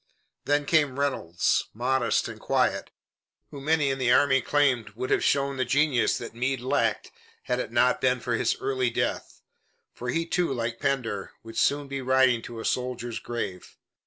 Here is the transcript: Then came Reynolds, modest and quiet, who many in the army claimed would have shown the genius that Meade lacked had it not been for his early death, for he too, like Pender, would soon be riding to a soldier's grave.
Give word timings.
Then 0.45 0.65
came 0.65 0.99
Reynolds, 0.99 1.65
modest 1.75 2.27
and 2.27 2.39
quiet, 2.39 2.89
who 3.51 3.61
many 3.61 3.91
in 3.91 3.99
the 3.99 4.11
army 4.11 4.41
claimed 4.41 4.89
would 4.95 5.11
have 5.11 5.23
shown 5.23 5.57
the 5.57 5.63
genius 5.63 6.17
that 6.17 6.33
Meade 6.33 6.59
lacked 6.59 7.11
had 7.43 7.59
it 7.59 7.71
not 7.71 8.01
been 8.01 8.19
for 8.19 8.33
his 8.33 8.57
early 8.59 8.89
death, 8.89 9.43
for 9.93 10.09
he 10.09 10.25
too, 10.25 10.51
like 10.51 10.79
Pender, 10.79 11.33
would 11.43 11.55
soon 11.59 11.87
be 11.87 12.01
riding 12.01 12.41
to 12.41 12.59
a 12.59 12.65
soldier's 12.65 13.19
grave. 13.19 13.77